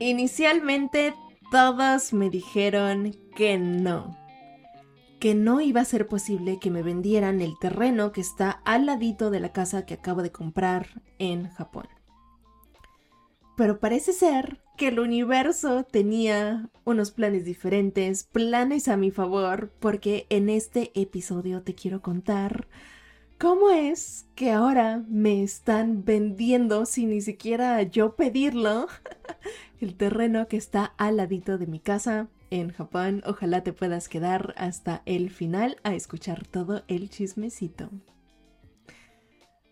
[0.00, 1.12] Inicialmente
[1.50, 4.16] todos me dijeron que no.
[5.18, 9.30] Que no iba a ser posible que me vendieran el terreno que está al ladito
[9.30, 11.88] de la casa que acabo de comprar en Japón.
[13.56, 20.26] Pero parece ser que el universo tenía unos planes diferentes, planes a mi favor, porque
[20.30, 22.68] en este episodio te quiero contar
[23.38, 28.86] cómo es que ahora me están vendiendo sin ni siquiera yo pedirlo
[29.80, 33.22] el terreno que está al ladito de mi casa en Japón.
[33.26, 37.90] Ojalá te puedas quedar hasta el final a escuchar todo el chismecito.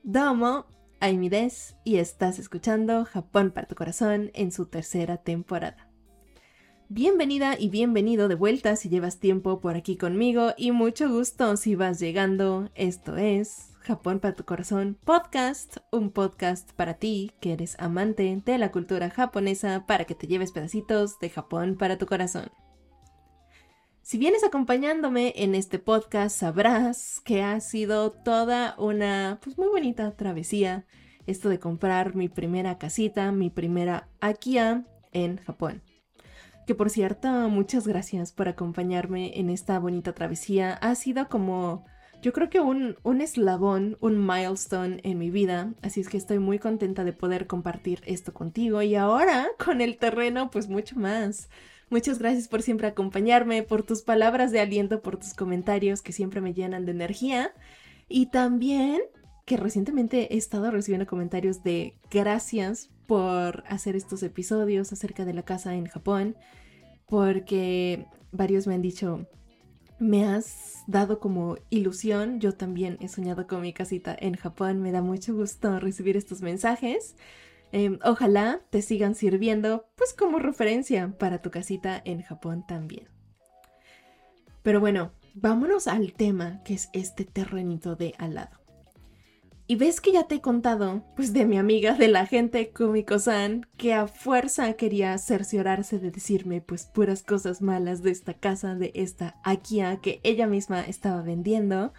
[0.03, 0.67] Domo,
[1.01, 5.91] Aimides y estás escuchando Japón para tu corazón en su tercera temporada.
[6.89, 11.75] Bienvenida y bienvenido de vuelta si llevas tiempo por aquí conmigo y mucho gusto si
[11.75, 12.71] vas llegando.
[12.75, 18.59] Esto es Japón para tu corazón podcast, un podcast para ti que eres amante de
[18.59, 22.51] la cultura japonesa para que te lleves pedacitos de Japón para tu corazón.
[24.03, 30.17] Si vienes acompañándome en este podcast sabrás que ha sido toda una pues muy bonita
[30.17, 30.85] travesía
[31.29, 35.85] esto de comprar mi primera casita, mi primera Akia en Japón.
[36.67, 40.75] Que por cierto, muchas gracias por acompañarme en esta bonita travesía.
[40.75, 41.85] Ha sido como
[42.27, 46.41] yo creo que un, un eslabón, un milestone en mi vida, así es que estoy
[46.41, 51.49] muy contenta de poder compartir esto contigo y ahora con el terreno pues mucho más.
[51.89, 56.41] Muchas gracias por siempre acompañarme, por tus palabras de aliento, por tus comentarios que siempre
[56.41, 57.53] me llenan de energía
[58.09, 59.03] y también
[59.45, 65.45] que recientemente he estado recibiendo comentarios de gracias por hacer estos episodios acerca de la
[65.45, 66.35] casa en Japón,
[67.09, 69.29] porque varios me han dicho,
[69.99, 72.41] me has dado como ilusión.
[72.41, 74.83] Yo también he soñado con mi casita en Japón.
[74.83, 77.17] Me da mucho gusto recibir estos mensajes.
[77.73, 83.09] Em, ojalá te sigan sirviendo pues como referencia para tu casita en Japón también.
[84.63, 88.66] Pero bueno, vámonos al tema que es este terrenito de al lado.
[89.69, 93.67] Y ves que ya te he contado, pues, de mi amiga de la gente Kumiko-san,
[93.77, 98.93] que a fuerza quería cerciorarse de decirme, pues, puras cosas malas de esta casa, de
[98.95, 101.93] esta Akia que ella misma estaba vendiendo.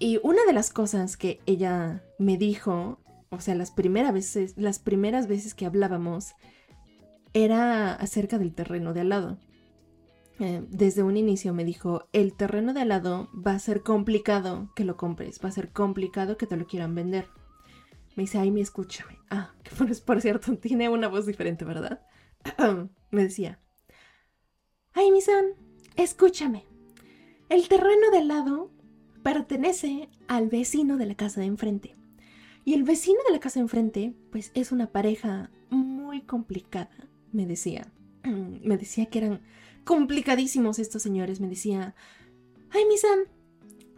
[0.00, 2.98] Y una de las cosas que ella me dijo,
[3.30, 6.34] o sea, las primeras veces, las primeras veces que hablábamos,
[7.32, 9.38] era acerca del terreno de al lado.
[10.38, 14.70] Eh, desde un inicio me dijo, el terreno de al lado va a ser complicado
[14.76, 17.26] que lo compres, va a ser complicado que te lo quieran vender.
[18.16, 19.18] Me dice, ay, me escúchame.
[19.30, 22.00] Ah, que por, por cierto, tiene una voz diferente, ¿verdad?
[23.10, 23.60] me decía,
[24.92, 25.44] ay, mi son,
[25.96, 26.64] escúchame.
[27.48, 28.70] El terreno de al lado
[29.22, 31.94] pertenece al vecino de la casa de enfrente.
[32.64, 37.46] Y el vecino de la casa de enfrente, pues es una pareja muy complicada, me
[37.46, 37.92] decía.
[38.24, 39.40] me decía que eran
[39.86, 41.40] complicadísimos estos señores.
[41.40, 41.94] Me decía,
[42.70, 43.20] ay, mi Sam,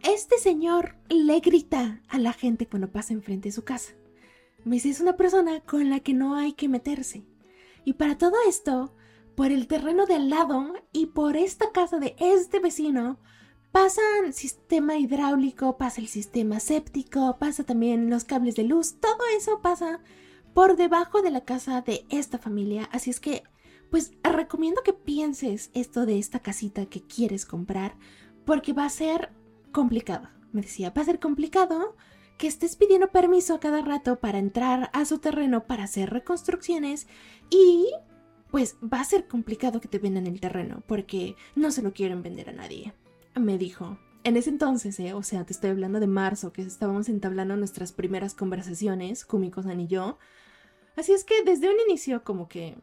[0.03, 3.93] este señor le grita a la gente cuando pasa enfrente de su casa.
[4.63, 7.25] Me dice, es una persona con la que no hay que meterse.
[7.83, 8.93] Y para todo esto,
[9.35, 13.19] por el terreno de al lado y por esta casa de este vecino,
[13.71, 19.23] pasa el sistema hidráulico, pasa el sistema séptico, pasa también los cables de luz, todo
[19.35, 20.01] eso pasa
[20.53, 22.87] por debajo de la casa de esta familia.
[22.91, 23.43] Así es que
[23.89, 27.95] pues recomiendo que pienses esto de esta casita que quieres comprar,
[28.45, 29.31] porque va a ser
[29.71, 30.29] complicado.
[30.51, 31.95] Me decía, va a ser complicado
[32.37, 37.07] que estés pidiendo permiso a cada rato para entrar a su terreno para hacer reconstrucciones
[37.49, 37.89] y
[38.49, 42.23] pues va a ser complicado que te vendan el terreno porque no se lo quieren
[42.23, 42.93] vender a nadie.
[43.35, 43.99] Me dijo.
[44.25, 47.93] En ese entonces, eh, o sea, te estoy hablando de marzo, que estábamos entablando nuestras
[47.93, 50.17] primeras conversaciones, Kumiko-san y yo.
[50.97, 52.77] Así es que desde un inicio como que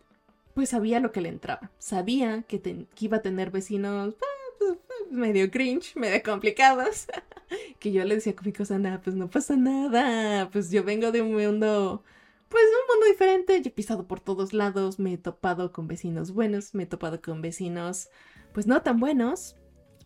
[0.56, 1.70] pues sabía lo que le entraba.
[1.78, 4.78] Sabía que, iba a tener vecinos ah, pues,
[5.10, 7.08] medio cringe, medio complicados.
[7.78, 10.48] que yo le decía con mi cosa, nada, pues no pasa nada.
[10.50, 12.02] Pues yo vengo de un mundo,
[12.48, 13.60] pues un mundo diferente.
[13.60, 17.20] Yo he pisado por todos lados, me he topado con vecinos buenos, me he topado
[17.20, 18.08] con vecinos,
[18.54, 19.56] pues no tan buenos.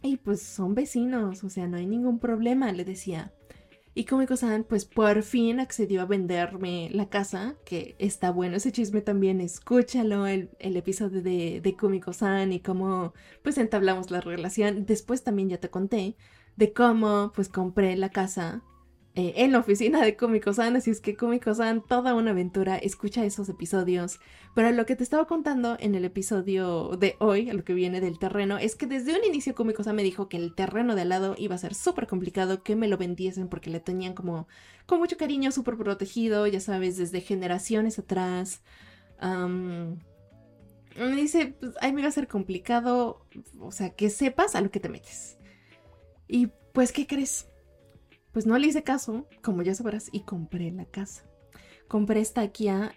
[0.03, 3.33] Y pues son vecinos, o sea, no hay ningún problema, le decía.
[3.93, 9.01] Y Kumiko-san, pues por fin accedió a venderme la casa, que está bueno ese chisme
[9.01, 14.87] también, escúchalo, el, el episodio de, de Kumiko-san y cómo pues entablamos la relación.
[14.87, 16.17] Después también ya te conté
[16.57, 18.63] de cómo pues compré la casa
[19.17, 22.77] eh, en la oficina de Comico San, así es que Comico San, toda una aventura,
[22.77, 24.21] escucha esos episodios.
[24.55, 28.21] Pero lo que te estaba contando en el episodio de hoy, lo que viene del
[28.21, 31.09] terreno, es que desde un inicio Comico San me dijo que el terreno de al
[31.09, 34.47] lado iba a ser súper complicado, que me lo vendiesen porque le tenían como
[34.87, 38.63] con mucho cariño, súper protegido, ya sabes, desde generaciones atrás.
[39.21, 39.97] me
[41.17, 43.27] dice, pues ahí me va a ser complicado,
[43.59, 45.37] o sea, que sepas a lo que te metes.
[46.29, 47.50] Y pues, ¿qué crees?
[48.33, 51.25] Pues no le hice caso, como ya sabrás, y compré la casa.
[51.89, 52.95] Compré esta Kia,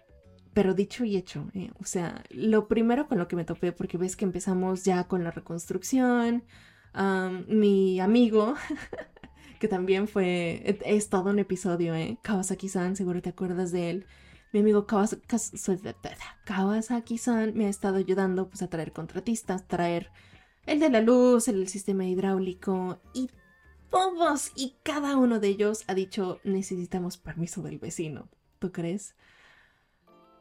[0.54, 1.72] pero dicho y hecho, ¿eh?
[1.80, 5.24] o sea, lo primero con lo que me topé, porque ves que empezamos ya con
[5.24, 6.44] la reconstrucción,
[7.48, 8.54] mi amigo,
[9.60, 12.20] que también fue, es todo un episodio, ¿eh?
[12.22, 14.06] Kawasaki-san, seguro te acuerdas de él.
[14.52, 14.86] Mi amigo
[16.46, 20.12] Kawasaki-san me ha estado ayudando pues, a traer contratistas, traer
[20.68, 23.32] el de la luz, el sistema hidráulico y
[23.94, 28.28] todos y cada uno de ellos ha dicho necesitamos permiso del vecino.
[28.58, 29.16] ¿Tú crees?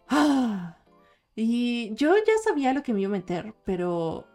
[0.08, 0.78] Ah,
[1.36, 4.26] y yo ya sabía lo que me iba a meter, pero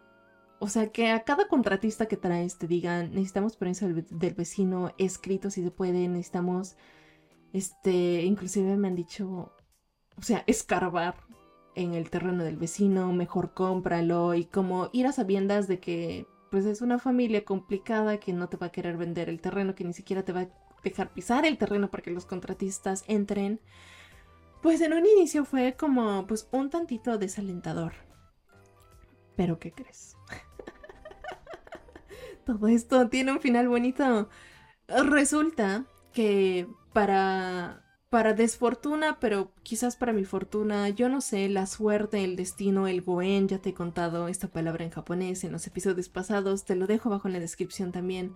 [0.60, 5.50] o sea, que a cada contratista que traes te digan, necesitamos permiso del, vecino escrito
[5.50, 6.76] si se puede, necesitamos,
[7.52, 9.52] este, inclusive me han dicho,
[10.16, 11.16] o sea, escarbar
[11.74, 16.66] en el terreno del vecino, mejor cómpralo y como ir a sabiendas de que pues
[16.66, 19.92] es una familia complicada que no te va a querer vender el terreno, que ni
[19.92, 20.48] siquiera te va a
[20.82, 23.60] dejar pisar el terreno para que los contratistas entren.
[24.62, 27.92] Pues en un inicio fue como pues un tantito desalentador.
[29.36, 30.16] Pero ¿qué crees?
[32.44, 34.28] todo esto tiene un final bonito.
[34.88, 42.24] Resulta que para para desfortuna, pero quizás para mi fortuna, yo no sé, la suerte,
[42.24, 46.08] el destino, el goen, ya te he contado esta palabra en japonés en los episodios
[46.08, 48.34] pasados, te lo dejo abajo en la descripción también.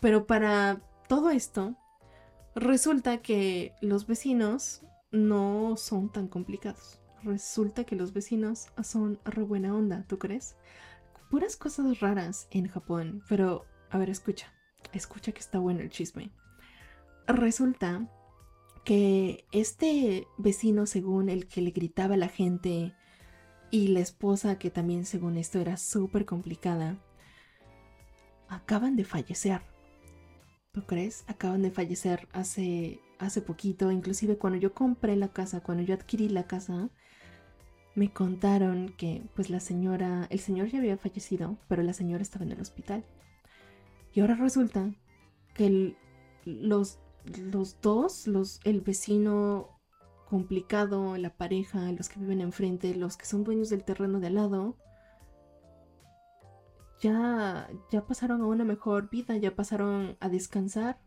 [0.00, 1.76] Pero para todo esto,
[2.54, 7.00] resulta que los vecinos no son tan complicados.
[7.22, 10.56] Resulta que los vecinos son re buena onda, ¿tú crees?
[11.30, 14.52] puras cosas raras en Japón, pero a ver, escucha,
[14.92, 16.30] escucha que está bueno el chisme.
[17.26, 18.08] Resulta
[18.86, 22.94] que este vecino, según el que le gritaba a la gente,
[23.70, 26.96] y la esposa, que también según esto era súper complicada,
[28.48, 29.60] acaban de fallecer.
[30.70, 31.24] ¿Tú crees?
[31.26, 33.90] Acaban de fallecer hace, hace poquito.
[33.90, 36.90] Inclusive cuando yo compré la casa, cuando yo adquirí la casa,
[37.96, 42.44] me contaron que pues la señora, el señor ya había fallecido, pero la señora estaba
[42.44, 43.04] en el hospital.
[44.14, 44.94] Y ahora resulta
[45.54, 45.96] que
[46.44, 47.00] los,
[47.52, 49.80] los dos, los, el vecino
[50.28, 54.34] complicado, la pareja, los que viven enfrente, los que son dueños del terreno de al
[54.34, 54.76] lado,
[57.00, 61.00] ya, ya pasaron a una mejor vida, ya pasaron a descansar.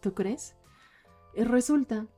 [0.00, 0.56] ¿Tú crees?
[1.34, 2.08] Y resulta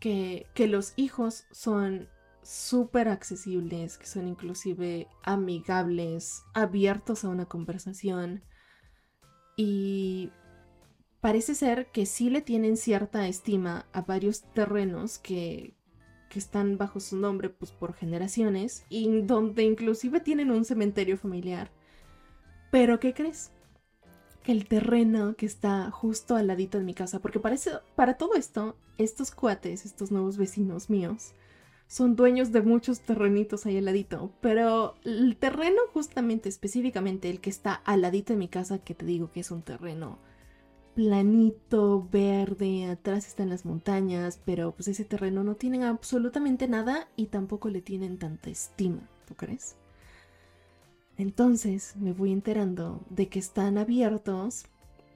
[0.00, 2.08] que, que los hijos son
[2.42, 8.42] súper accesibles, que son inclusive amigables, abiertos a una conversación.
[9.56, 10.32] Y
[11.20, 15.74] parece ser que sí le tienen cierta estima a varios terrenos que,
[16.28, 21.70] que están bajo su nombre pues, por generaciones y donde inclusive tienen un cementerio familiar.
[22.70, 23.50] Pero ¿qué crees?
[24.42, 28.34] Que el terreno que está justo al ladito de mi casa, porque parece, para todo
[28.34, 31.34] esto, estos cuates, estos nuevos vecinos míos,
[31.86, 37.48] son dueños de muchos terrenitos ahí al ladito, pero el terreno justamente, específicamente el que
[37.48, 40.18] está al ladito de mi casa, que te digo que es un terreno
[40.98, 47.26] planito, verde, atrás están las montañas, pero pues ese terreno no tienen absolutamente nada y
[47.26, 49.76] tampoco le tienen tanta estima, ¿tú crees?
[51.16, 54.64] Entonces me voy enterando de que están abiertos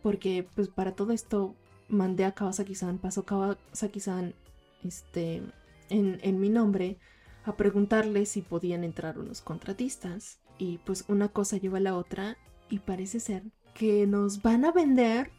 [0.04, 1.56] porque pues para todo esto
[1.88, 4.36] mandé a Kawasaki-san, pasó Kawasaki-san
[4.84, 5.42] este
[5.88, 6.98] en, mi nombre
[7.44, 10.38] a preguntarle si podían entrar unos contratistas.
[10.58, 12.36] Y pues una cosa lleva a la otra
[12.70, 13.42] y parece ser
[13.74, 15.32] que nos van a vender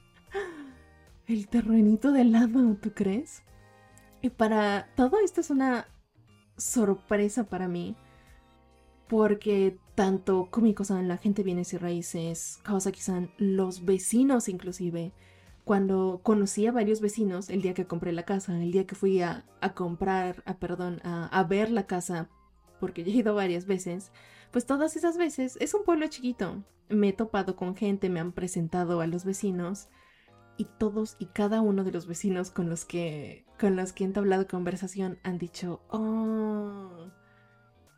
[1.27, 3.43] el terrenito de lado, ¿tú crees?
[4.21, 5.87] Y para todo esto es una
[6.57, 7.95] sorpresa para mí
[9.07, 15.11] porque tanto Kumiko-san, la gente bienes y raíces, Kawasaki-san, los vecinos inclusive,
[15.65, 19.21] cuando conocí a varios vecinos el día que compré la casa, el día que fui
[19.21, 22.29] a, comprar, a, perdón, a, ver la casa,
[22.79, 24.11] porque he ido varias veces,
[24.51, 26.63] pues todas esas veces es un pueblo chiquito.
[26.89, 29.89] Me he topado con gente, me han presentado a los vecinos
[30.57, 34.07] y todos y cada uno de los vecinos con los que con los que he
[34.07, 37.11] entablado conversación han dicho, "Oh,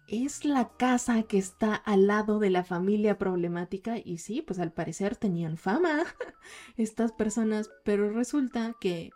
[0.07, 4.71] es la casa que está al lado de la familia problemática y sí, pues al
[4.71, 6.03] parecer tenían fama
[6.77, 9.09] estas personas, pero resulta que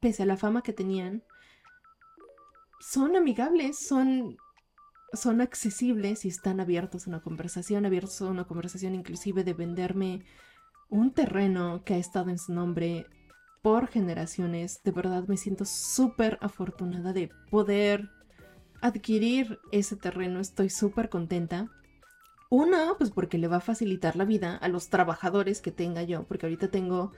[0.00, 1.24] pese a la fama que tenían,
[2.80, 4.36] son amigables, son
[5.12, 10.24] son accesibles y están abiertos a una conversación, abiertos a una conversación inclusive de venderme
[10.88, 13.06] un terreno que ha estado en su nombre
[13.62, 14.82] por generaciones.
[14.84, 18.10] De verdad me siento súper afortunada de poder
[18.80, 20.40] adquirir ese terreno.
[20.40, 21.68] Estoy súper contenta.
[22.48, 26.24] Uno, pues porque le va a facilitar la vida a los trabajadores que tenga yo,
[26.24, 27.12] porque ahorita tengo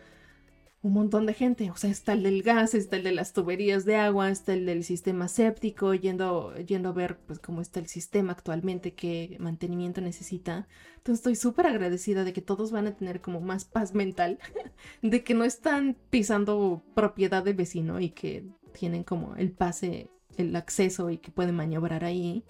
[0.82, 1.70] un montón de gente.
[1.70, 4.66] O sea, está el del gas, está el de las tuberías de agua, está el
[4.66, 10.00] del sistema séptico, yendo, yendo a ver pues cómo está el sistema actualmente, qué mantenimiento
[10.00, 10.68] necesita.
[10.97, 14.38] Entonces estoy súper agradecida de que todos van a tener como más paz mental,
[15.02, 20.54] de que no están pisando propiedad del vecino y que tienen como el pase, el
[20.54, 22.44] acceso y que pueden maniobrar ahí.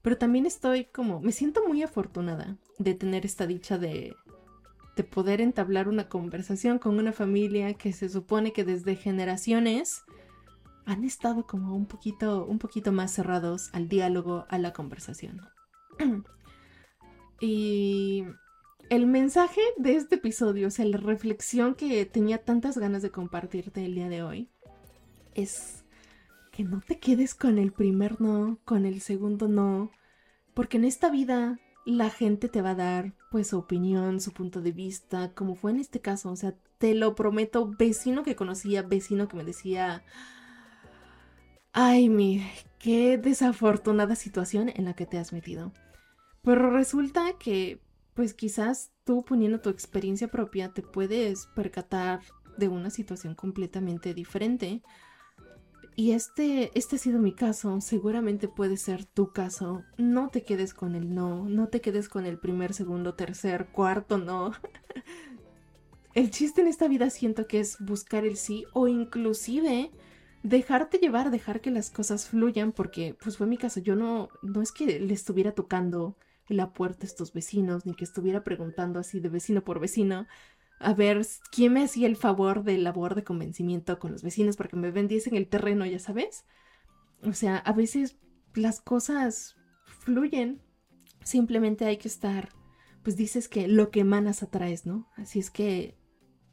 [0.00, 4.14] Pero también estoy como, me siento muy afortunada de tener esta dicha de,
[4.98, 10.02] de poder entablar una conversación con una familia que se supone que desde generaciones
[10.86, 15.40] han estado como un poquito, un poquito más cerrados al diálogo, a la conversación.
[17.40, 18.24] y
[18.90, 23.84] el mensaje de este episodio, o sea, la reflexión que tenía tantas ganas de compartirte
[23.84, 24.50] el día de hoy,
[25.36, 25.84] es
[26.50, 29.92] que no te quedes con el primer no, con el segundo no,
[30.54, 31.60] porque en esta vida
[31.92, 35.70] la gente te va a dar pues su opinión, su punto de vista, como fue
[35.70, 40.04] en este caso, o sea, te lo prometo, vecino que conocía, vecino que me decía,
[41.72, 42.46] ay, mi,
[42.78, 45.72] qué desafortunada situación en la que te has metido.
[46.42, 47.80] Pero resulta que
[48.14, 52.20] pues quizás tú poniendo tu experiencia propia te puedes percatar
[52.56, 54.82] de una situación completamente diferente
[55.98, 59.82] y este, este ha sido mi caso, seguramente puede ser tu caso.
[59.96, 64.16] No te quedes con el no, no te quedes con el primer, segundo, tercer, cuarto
[64.16, 64.52] no.
[66.14, 69.90] el chiste en esta vida siento que es buscar el sí o inclusive
[70.44, 74.62] dejarte llevar, dejar que las cosas fluyan, porque pues fue mi caso, yo no, no
[74.62, 79.18] es que le estuviera tocando la puerta a estos vecinos, ni que estuviera preguntando así
[79.18, 80.28] de vecino por vecino,
[80.80, 84.70] a ver quién me hacía el favor de labor de convencimiento con los vecinos para
[84.70, 86.44] que me vendiesen el terreno, ya sabes.
[87.22, 88.16] O sea, a veces
[88.54, 90.62] las cosas fluyen.
[91.24, 92.50] Simplemente hay que estar,
[93.02, 95.08] pues dices que lo que emanas atraes, ¿no?
[95.16, 95.96] Así es que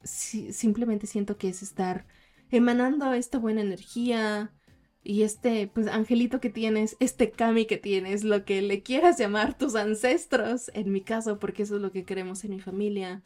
[0.03, 2.05] simplemente siento que es estar
[2.51, 4.53] emanando esta buena energía
[5.03, 9.55] y este, pues, angelito que tienes, este kami que tienes, lo que le quieras llamar
[9.55, 13.24] tus ancestros, en mi caso, porque eso es lo que queremos en mi familia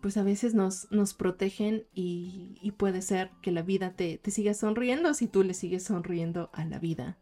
[0.00, 4.54] pues a veces nos, nos protegen y, puede ser que la vida te, te siga
[4.54, 7.18] sonriendo si tú le sigues sonriendo a la vida.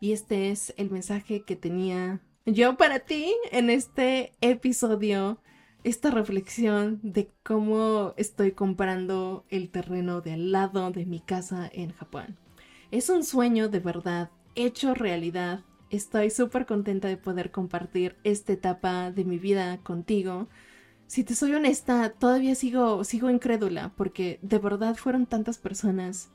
[0.00, 5.38] Y este es el mensaje que tenía yo para ti en este episodio,
[5.84, 11.92] esta reflexión de cómo estoy comprando el terreno de al lado de mi casa en
[11.92, 12.38] Japón.
[12.90, 15.60] Es un sueño de verdad, hecho realidad.
[15.90, 20.48] Estoy súper contenta de poder compartir esta etapa de mi vida contigo
[21.10, 26.30] si te soy honesta, todavía sigo, sigo incrédula, porque de verdad fueron tantas personas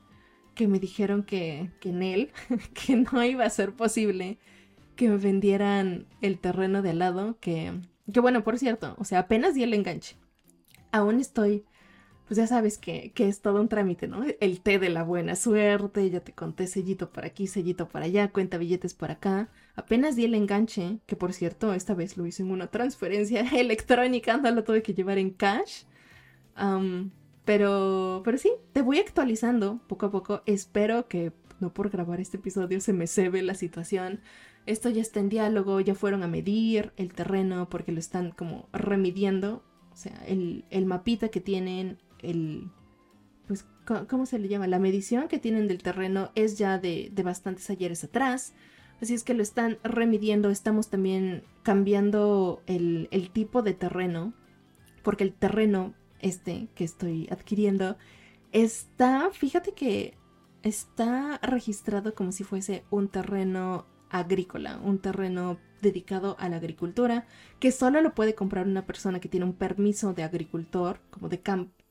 [0.53, 2.31] que me dijeron que, que en él,
[2.73, 4.37] que no iba a ser posible
[4.97, 7.71] que me vendieran el terreno de al lado, que,
[8.11, 10.17] que bueno, por cierto, o sea, apenas di el enganche.
[10.91, 11.63] Aún estoy
[12.27, 14.25] pues ya sabes que, es todo un trámite, ¿no?
[14.41, 18.29] El té de la buena suerte, ya te conté sellito por aquí, sellito por allá,
[18.33, 19.47] cuenta billetes por acá.
[19.75, 24.37] Apenas di el enganche, que por cierto, esta vez lo hice en una transferencia electrónica,
[24.37, 25.83] no lo tuve que llevar en cash.
[27.45, 30.43] pero, pero sí, te voy actualizando poco a poco.
[30.45, 34.21] Espero que no por grabar este episodio se me cebe la situación.
[34.65, 38.67] Esto ya está en diálogo, ya fueron a medir el terreno porque lo están como
[38.73, 39.63] remidiendo.
[39.93, 42.69] O sea, el, el mapita que tienen el,
[43.47, 43.65] pues,
[44.09, 44.67] ¿cómo se le llama?
[44.67, 48.53] La medición que tienen del terreno es ya de, bastantes ayeres atrás.
[49.01, 50.49] Así es que lo están remidiendo.
[50.49, 54.33] Estamos también cambiando el, el, tipo de terreno.
[55.03, 57.97] Porque el terreno este que estoy adquiriendo
[58.51, 60.17] está, fíjate que
[60.63, 67.27] está registrado como si fuese un terreno agrícola, un terreno dedicado a la agricultura,
[67.59, 71.41] que solo lo puede comprar una persona que tiene un permiso de agricultor, como de
[71.41, 71.85] campo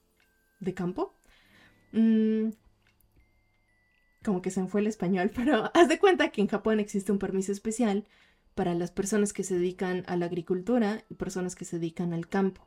[0.64, 1.14] de campo.
[1.92, 2.48] Mm,
[4.24, 7.18] como que se me el español, pero haz de cuenta que en Japón existe un
[7.18, 8.06] permiso especial
[8.54, 12.28] para las personas que se dedican a la agricultura y personas que se dedican al
[12.28, 12.66] campo.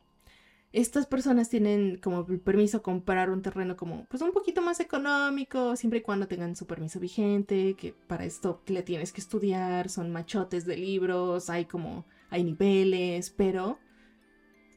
[0.74, 5.78] Estas personas tienen como el permiso comprar un terreno como pues un poquito más económico,
[5.78, 10.12] siempre y cuando tengan su permiso vigente, que para esto le tienes que estudiar, son
[10.12, 13.80] machotes de libros, hay como hay niveles, pero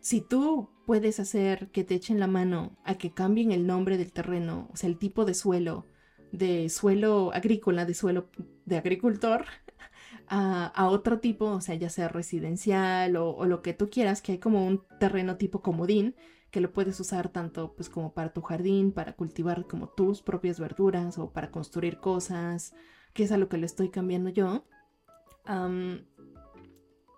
[0.01, 4.13] si tú puedes hacer que te echen la mano a que cambien el nombre del
[4.13, 5.87] terreno, o sea, el tipo de suelo,
[6.33, 8.29] de suelo agrícola, de suelo
[8.65, 9.47] de agricultor,
[10.29, 14.39] a, otro tipo, o sea, ya sea residencial o, lo que tú quieras, que hay
[14.39, 16.15] como un terreno tipo comodín
[16.51, 20.59] que lo puedes usar tanto pues como para tu jardín, para cultivar como tus propias
[20.59, 22.75] verduras o para construir cosas,
[23.13, 24.65] que es a lo que le estoy cambiando yo.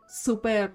[0.06, 0.72] súper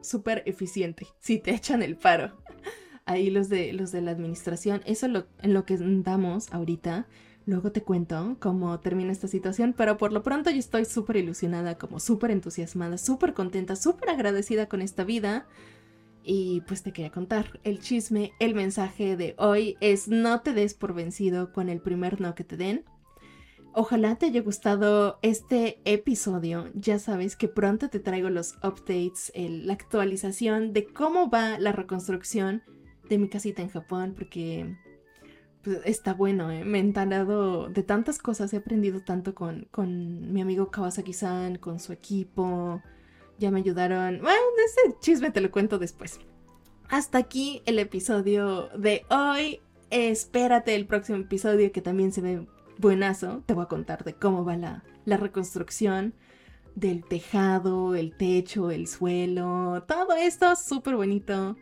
[0.00, 2.36] súper eficiente si te echan el paro.
[3.04, 7.06] Ahí los de, los de la administración, eso es lo, en lo que andamos ahorita.
[7.48, 11.78] Luego te cuento cómo termina esta situación, pero por lo pronto yo estoy súper ilusionada,
[11.78, 15.46] como súper entusiasmada, súper contenta, súper agradecida con esta vida.
[16.22, 20.74] Y pues te quería contar el chisme, el mensaje de hoy es no te des
[20.74, 22.84] por vencido con el primer no que te den.
[23.72, 26.70] Ojalá te haya gustado este episodio.
[26.74, 32.62] Ya sabes que pronto te traigo los updates, la actualización de cómo va la reconstrucción
[33.08, 34.76] de mi casita en Japón, porque
[35.62, 36.64] pues, está bueno, ¿eh?
[36.64, 41.80] me he entalado de tantas cosas, he aprendido tanto con, con mi amigo Kawasaki-san, con
[41.80, 42.82] su equipo,
[43.38, 44.20] ya me ayudaron.
[44.20, 46.18] Bueno, ese chisme te lo cuento después.
[46.88, 49.60] Hasta aquí el episodio de hoy.
[49.90, 52.46] Espérate el próximo episodio que también se ve
[52.78, 53.42] buenazo.
[53.46, 56.14] Te voy a contar de cómo va la, la reconstrucción
[56.74, 61.56] del tejado, el techo, el suelo, todo esto súper bonito.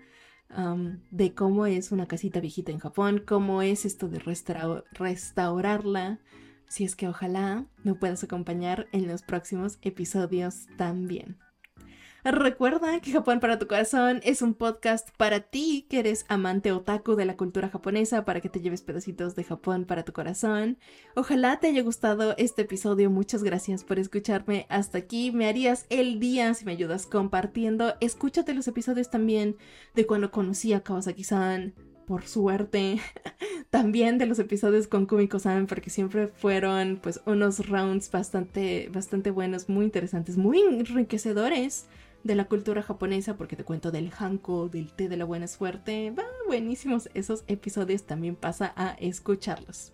[1.10, 4.20] De cómo es una casita viejita en Japón, cómo es esto de
[4.92, 6.18] restaurarla.
[6.68, 11.36] Si es que ojalá me puedas acompañar en los próximos episodios también.
[12.25, 17.14] Recuerda que Japón para tu corazón es un podcast para ti que eres amante otaku
[17.14, 20.78] de la cultura japonesa para que te lleves pedacitos de Japón para tu corazón.
[21.14, 23.11] Ojalá te haya gustado este episodio.
[23.11, 25.30] Muchas gracias por escucharme hasta aquí.
[25.30, 27.94] Me harías el día si me ayudas compartiendo.
[28.00, 29.56] Escúchate los episodios también
[29.94, 31.75] de cuando conocí a Kawasaki-san,
[32.06, 33.00] por suerte,
[33.70, 39.68] también de los episodios con Kumiko-san, porque siempre fueron pues unos rounds bastante, bastante buenos,
[39.68, 41.86] muy interesantes, muy enriquecedores
[42.22, 46.10] de la cultura japonesa, porque te cuento del hanko, del té de la buena suerte.
[46.10, 49.92] Va, buenísimos esos episodios, también pasa a escucharlos.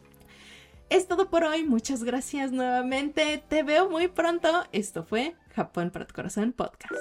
[0.88, 4.49] Es todo por hoy, muchas gracias nuevamente, te veo muy pronto.
[4.73, 6.92] Esto fue Japón para tu corazón podcast.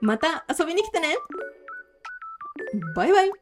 [0.00, 0.74] Mata, asobi
[2.94, 3.41] Bye bye.